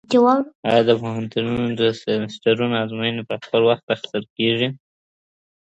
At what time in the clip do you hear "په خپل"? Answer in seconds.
3.29-3.61